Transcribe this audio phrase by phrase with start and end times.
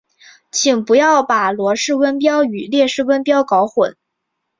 [0.49, 3.95] 请不要把罗氏温标与列氏温标搞混。